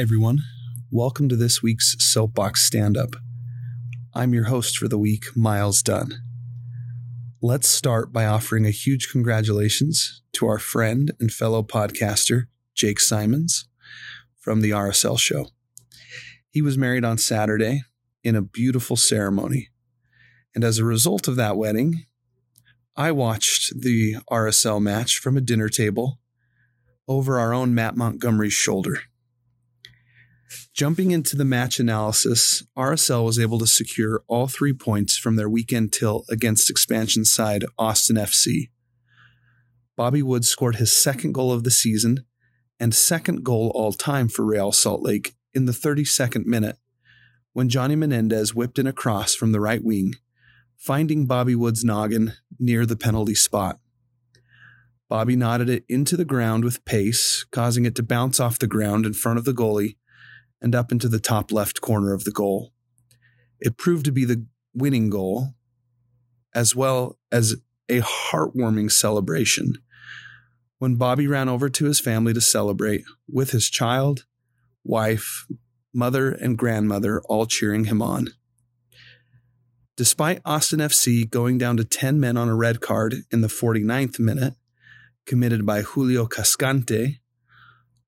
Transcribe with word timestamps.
Everyone, 0.00 0.38
welcome 0.90 1.28
to 1.28 1.36
this 1.36 1.62
week's 1.62 1.94
Soapbox 1.98 2.62
Stand 2.62 2.96
Up. 2.96 3.16
I'm 4.14 4.32
your 4.32 4.44
host 4.44 4.78
for 4.78 4.88
the 4.88 4.96
week, 4.96 5.26
Miles 5.36 5.82
Dunn. 5.82 6.22
Let's 7.42 7.68
start 7.68 8.10
by 8.10 8.24
offering 8.24 8.64
a 8.64 8.70
huge 8.70 9.10
congratulations 9.10 10.22
to 10.32 10.46
our 10.46 10.58
friend 10.58 11.12
and 11.20 11.30
fellow 11.30 11.62
podcaster, 11.62 12.44
Jake 12.74 12.98
Simons, 12.98 13.68
from 14.38 14.62
the 14.62 14.70
RSL 14.70 15.18
show. 15.18 15.48
He 16.48 16.62
was 16.62 16.78
married 16.78 17.04
on 17.04 17.18
Saturday 17.18 17.82
in 18.24 18.34
a 18.34 18.40
beautiful 18.40 18.96
ceremony. 18.96 19.68
And 20.54 20.64
as 20.64 20.78
a 20.78 20.84
result 20.86 21.28
of 21.28 21.36
that 21.36 21.58
wedding, 21.58 22.06
I 22.96 23.12
watched 23.12 23.78
the 23.78 24.14
RSL 24.32 24.80
match 24.80 25.18
from 25.18 25.36
a 25.36 25.42
dinner 25.42 25.68
table 25.68 26.20
over 27.06 27.38
our 27.38 27.52
own 27.52 27.74
Matt 27.74 27.98
Montgomery's 27.98 28.54
shoulder. 28.54 29.00
Jumping 30.74 31.10
into 31.10 31.36
the 31.36 31.44
match 31.44 31.78
analysis, 31.78 32.64
RSL 32.76 33.24
was 33.24 33.38
able 33.38 33.58
to 33.60 33.66
secure 33.66 34.22
all 34.26 34.48
three 34.48 34.72
points 34.72 35.16
from 35.16 35.36
their 35.36 35.48
weekend 35.48 35.92
tilt 35.92 36.26
against 36.28 36.70
expansion 36.70 37.24
side 37.24 37.64
Austin 37.78 38.16
FC. 38.16 38.70
Bobby 39.96 40.22
Wood 40.22 40.44
scored 40.44 40.76
his 40.76 40.96
second 40.96 41.32
goal 41.32 41.52
of 41.52 41.62
the 41.62 41.70
season 41.70 42.24
and 42.80 42.94
second 42.94 43.44
goal 43.44 43.70
all 43.74 43.92
time 43.92 44.28
for 44.28 44.44
Real 44.44 44.72
Salt 44.72 45.02
Lake 45.02 45.34
in 45.52 45.66
the 45.66 45.72
32nd 45.72 46.46
minute 46.46 46.78
when 47.52 47.68
Johnny 47.68 47.96
Menendez 47.96 48.54
whipped 48.54 48.78
in 48.78 48.86
a 48.86 48.92
cross 48.92 49.34
from 49.34 49.52
the 49.52 49.60
right 49.60 49.84
wing, 49.84 50.14
finding 50.76 51.26
Bobby 51.26 51.54
Wood's 51.54 51.84
noggin 51.84 52.32
near 52.58 52.86
the 52.86 52.96
penalty 52.96 53.34
spot. 53.34 53.78
Bobby 55.08 55.34
nodded 55.34 55.68
it 55.68 55.84
into 55.88 56.16
the 56.16 56.24
ground 56.24 56.64
with 56.64 56.84
pace, 56.84 57.44
causing 57.50 57.84
it 57.84 57.96
to 57.96 58.02
bounce 58.02 58.38
off 58.38 58.60
the 58.60 58.68
ground 58.68 59.04
in 59.04 59.12
front 59.12 59.38
of 59.38 59.44
the 59.44 59.52
goalie 59.52 59.96
and 60.60 60.74
up 60.74 60.92
into 60.92 61.08
the 61.08 61.20
top 61.20 61.52
left 61.52 61.80
corner 61.80 62.12
of 62.12 62.24
the 62.24 62.30
goal. 62.30 62.72
It 63.60 63.76
proved 63.76 64.04
to 64.06 64.12
be 64.12 64.24
the 64.24 64.46
winning 64.74 65.10
goal, 65.10 65.54
as 66.54 66.74
well 66.74 67.18
as 67.30 67.56
a 67.88 68.00
heartwarming 68.00 68.90
celebration. 68.90 69.74
When 70.78 70.96
Bobby 70.96 71.26
ran 71.26 71.48
over 71.48 71.68
to 71.68 71.84
his 71.84 72.00
family 72.00 72.32
to 72.32 72.40
celebrate 72.40 73.04
with 73.30 73.50
his 73.50 73.68
child, 73.68 74.24
wife, 74.84 75.46
mother, 75.92 76.30
and 76.30 76.56
grandmother 76.56 77.20
all 77.22 77.46
cheering 77.46 77.84
him 77.84 78.00
on. 78.00 78.28
Despite 79.96 80.40
Austin 80.46 80.80
FC 80.80 81.28
going 81.28 81.58
down 81.58 81.76
to 81.76 81.84
10 81.84 82.18
men 82.18 82.36
on 82.36 82.48
a 82.48 82.56
red 82.56 82.80
card 82.80 83.16
in 83.30 83.42
the 83.42 83.48
49th 83.48 84.18
minute, 84.18 84.54
committed 85.26 85.66
by 85.66 85.82
Julio 85.82 86.26
Cascante, 86.26 87.18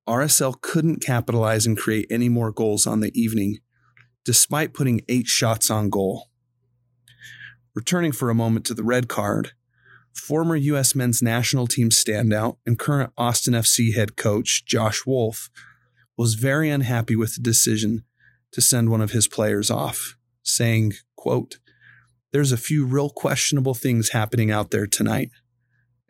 RSL 0.09 0.61
couldn't 0.61 1.03
capitalize 1.03 1.67
and 1.67 1.79
create 1.79 2.07
any 2.11 2.29
more 2.29 2.51
goals 2.51 2.87
on 2.87 3.01
the 3.01 3.13
evening, 3.19 3.59
despite 4.25 4.75
putting 4.75 5.03
eight 5.09 5.27
shots 5.27 5.71
on 5.71 5.91
goal. 5.91 6.29
Returning 7.75 8.13
for 8.13 8.29
a 8.29 8.35
moment 8.35 8.67
to 8.67 8.75
the 8.75 8.83
red 8.83 9.09
card, 9.09 9.53
former 10.13 10.57
U.S. 10.57 10.95
men's 10.95 11.23
national 11.23 11.67
team 11.67 11.91
standout 11.91 12.57
and 12.67 12.79
current 12.79 13.13
Austin 13.17 13.55
FC 13.55 13.95
head 13.95 14.17
coach 14.17 14.65
Josh 14.65 15.07
Wolff 15.07 15.51
was 16.17 16.35
very 16.35 16.69
unhappy 16.69 17.17
with 17.17 17.35
the 17.35 17.41
decision 17.41 18.05
to 18.53 18.61
send 18.61 18.91
one 18.91 19.01
of 19.01 19.13
his 19.13 19.27
players 19.27 19.71
off, 19.71 20.17
saying, 20.43 20.93
quote, 21.17 21.59
There's 22.33 22.53
a 22.53 22.59
few 22.59 22.85
real 22.85 23.09
questionable 23.09 23.75
things 23.75 24.11
happening 24.11 24.51
out 24.51 24.71
there 24.71 24.87
tonight. 24.87 25.31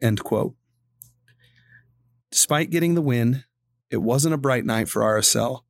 End 0.00 0.25
quote. 0.25 0.54
Despite 2.32 2.70
getting 2.70 2.94
the 2.94 3.02
win, 3.02 3.44
it 3.92 4.03
wasn't 4.03 4.34
a 4.34 4.38
bright 4.38 4.64
night 4.64 4.88
for 4.88 5.03
RSL, 5.03 5.60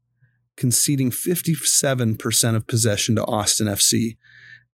conceding 0.56 1.10
57% 1.10 2.54
of 2.54 2.66
possession 2.68 3.16
to 3.16 3.24
Austin 3.24 3.66
FC 3.66 4.16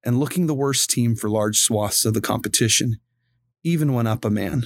and 0.05 0.21
looking 0.21 0.47
the 0.47 0.55
worst 0.55 0.91
team 0.91 1.17
for 1.17 1.31
large 1.31 1.59
swaths 1.59 2.05
of 2.05 2.13
the 2.13 2.21
competition, 2.21 3.01
even 3.65 3.95
when 3.95 4.07
up 4.07 4.25
a 4.25 4.31
man. 4.31 4.65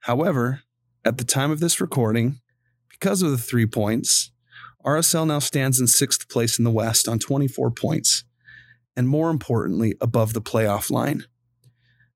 However, 0.00 0.62
at 1.04 1.18
the 1.18 1.24
time 1.24 1.52
of 1.52 1.60
this 1.60 1.80
recording, 1.80 2.40
because 2.90 3.22
of 3.22 3.30
the 3.30 3.38
three 3.38 3.66
points, 3.66 4.32
RSL 4.84 5.28
now 5.28 5.38
stands 5.38 5.80
in 5.80 5.86
sixth 5.86 6.28
place 6.28 6.58
in 6.58 6.64
the 6.64 6.70
West 6.72 7.06
on 7.06 7.20
24 7.20 7.70
points, 7.70 8.24
and 8.96 9.08
more 9.08 9.30
importantly, 9.30 9.94
above 10.00 10.32
the 10.32 10.42
playoff 10.42 10.90
line. 10.90 11.26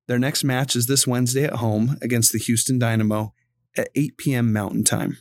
Their 0.09 0.19
next 0.19 0.43
match 0.43 0.75
is 0.75 0.87
this 0.87 1.06
Wednesday 1.06 1.44
at 1.44 1.55
home 1.55 1.97
against 2.03 2.32
the 2.32 2.41
Houston 2.41 2.81
Dynamo 2.81 3.32
at 3.76 3.88
8 3.94 4.16
p.m. 4.16 4.53
Mountain 4.53 4.84
Time. 4.84 5.19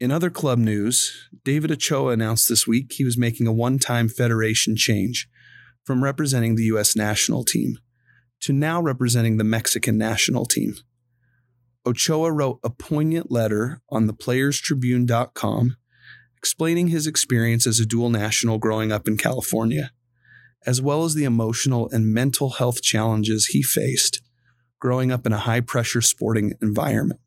In 0.00 0.10
other 0.10 0.30
club 0.30 0.58
news, 0.58 1.28
David 1.44 1.70
Ochoa 1.70 2.12
announced 2.12 2.48
this 2.48 2.66
week 2.66 2.92
he 2.92 3.04
was 3.04 3.18
making 3.18 3.46
a 3.46 3.52
one 3.52 3.78
time 3.78 4.08
federation 4.08 4.74
change 4.74 5.28
from 5.84 6.02
representing 6.02 6.54
the 6.54 6.64
U.S. 6.64 6.96
national 6.96 7.44
team 7.44 7.78
to 8.40 8.52
now 8.52 8.80
representing 8.80 9.36
the 9.36 9.44
Mexican 9.44 9.98
national 9.98 10.46
team. 10.46 10.74
Ochoa 11.86 12.32
wrote 12.32 12.60
a 12.64 12.70
poignant 12.70 13.30
letter 13.30 13.82
on 13.90 14.08
theplayerstribune.com 14.08 15.76
explaining 16.36 16.88
his 16.88 17.06
experience 17.06 17.66
as 17.66 17.78
a 17.80 17.86
dual 17.86 18.08
national 18.08 18.56
growing 18.56 18.90
up 18.90 19.06
in 19.06 19.18
California, 19.18 19.90
as 20.64 20.80
well 20.80 21.04
as 21.04 21.12
the 21.12 21.24
emotional 21.24 21.90
and 21.90 22.14
mental 22.14 22.50
health 22.50 22.80
challenges 22.80 23.46
he 23.46 23.62
faced 23.62 24.22
growing 24.80 25.12
up 25.12 25.26
in 25.26 25.32
a 25.32 25.38
high 25.38 25.60
pressure 25.60 26.00
sporting 26.00 26.54
environment. 26.60 27.20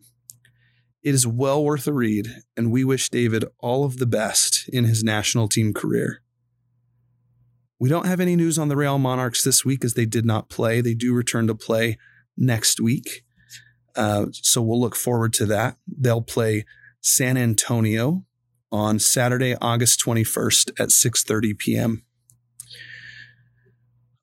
It 1.04 1.14
is 1.14 1.28
well 1.28 1.64
worth 1.64 1.88
a 1.88 1.94
read, 1.94 2.30
and 2.58 2.72
we 2.72 2.84
wish 2.84 3.10
David 3.10 3.46
all 3.60 3.86
of 3.86 3.98
the 3.98 4.06
best 4.06 4.70
in 4.70 4.86
his 4.86 5.04
national 5.04 5.48
team 5.48 5.74
career. 5.74 6.22
We 7.80 7.90
don't 7.90 8.06
have 8.06 8.22
any 8.22 8.36
news 8.36 8.58
on 8.58 8.70
the 8.70 8.78
Real 8.78 8.98
Monarchs 8.98 9.44
this 9.44 9.66
week 9.66 9.84
as 9.84 9.94
they 9.94 10.06
did 10.06 10.26
not 10.26 10.50
play. 10.50 10.80
They 10.80 10.94
do 10.94 11.14
return 11.14 11.48
to 11.48 11.56
play 11.56 11.98
next 12.38 12.80
week. 12.80 13.24
Uh, 13.96 14.28
so 14.32 14.62
we'll 14.62 14.80
look 14.80 14.96
forward 14.96 15.34
to 15.34 15.46
that. 15.48 15.76
They'll 15.86 16.22
play 16.22 16.66
San 17.02 17.36
Antonio 17.36 18.26
on 18.72 19.00
Saturday, 19.00 19.56
August 19.62 20.00
21st 20.04 20.72
at 20.80 20.90
6:30 20.90 21.58
p.m. 21.58 22.04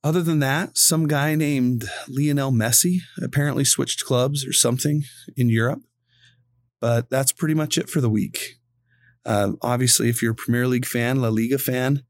Other 0.03 0.23
than 0.23 0.39
that, 0.39 0.79
some 0.79 1.07
guy 1.07 1.35
named 1.35 1.85
Lionel 2.09 2.53
Messi 2.53 3.01
apparently 3.23 3.65
switched 3.65 4.05
clubs 4.05 4.47
or 4.47 4.53
something 4.53 5.05
in 5.37 5.51
Europe. 5.51 5.83
But 6.81 7.11
that's 7.11 7.33
pretty 7.33 7.55
much 7.55 7.77
it 7.77 7.91
for 7.91 8.01
the 8.01 8.09
week. 8.09 8.57
Uh, 9.27 9.53
obviously, 9.61 10.09
if 10.09 10.23
you're 10.23 10.33
a 10.33 10.37
Premier 10.37 10.67
League 10.67 10.87
fan, 10.87 11.21
La 11.21 11.29
Liga 11.29 11.59
fan, 11.59 12.05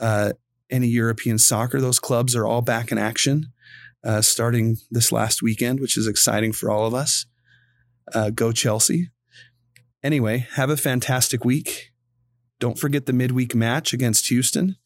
uh, 0.00 0.32
any 0.70 0.88
European 0.88 1.38
soccer, 1.38 1.80
those 1.80 1.98
clubs 1.98 2.34
are 2.34 2.46
all 2.46 2.62
back 2.62 2.90
in 2.90 2.96
action 2.96 3.52
uh, 4.04 4.22
starting 4.22 4.76
this 4.90 5.12
last 5.12 5.42
weekend, 5.42 5.80
which 5.80 5.96
is 5.96 6.06
exciting 6.06 6.52
for 6.52 6.70
all 6.70 6.86
of 6.86 6.94
us. 6.94 7.26
Uh, 8.14 8.30
go 8.30 8.52
Chelsea. 8.52 9.10
Anyway, 10.02 10.46
have 10.52 10.70
a 10.70 10.76
fantastic 10.76 11.44
week. 11.44 11.92
Don't 12.60 12.78
forget 12.78 13.06
the 13.06 13.12
midweek 13.12 13.54
match 13.54 13.92
against 13.92 14.28
Houston. 14.28 14.76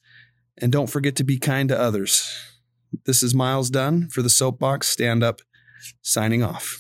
And 0.60 0.72
don't 0.72 0.88
forget 0.88 1.16
to 1.16 1.24
be 1.24 1.38
kind 1.38 1.68
to 1.68 1.78
others. 1.78 2.28
This 3.04 3.22
is 3.22 3.34
Miles 3.34 3.70
Dunn 3.70 4.08
for 4.08 4.22
the 4.22 4.30
Soapbox 4.30 4.88
Stand 4.88 5.22
Up, 5.22 5.40
signing 6.02 6.42
off. 6.42 6.78